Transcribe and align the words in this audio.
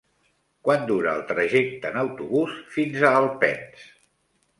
Quant 0.67 0.85
dura 0.91 1.11
el 1.11 1.19
trajecte 1.31 1.91
en 1.93 1.99
autobús 2.03 2.55
fins 2.77 3.05
a 3.05 3.13
Alpens? 3.19 3.85